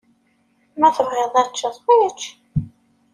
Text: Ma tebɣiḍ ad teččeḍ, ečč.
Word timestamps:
Ma 0.79 0.89
tebɣiḍ 0.95 1.33
ad 1.35 1.47
teččeḍ, 1.49 1.75
ečč. 2.07 2.21